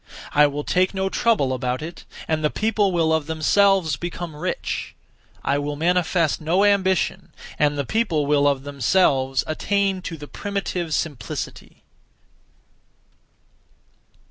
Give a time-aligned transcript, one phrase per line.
[0.33, 4.95] I will take no trouble about it, and the people will of themselves become rich;
[5.43, 10.95] I will manifest no ambition, and the people will of themselves attain to the primitive
[10.95, 11.83] simplicity.'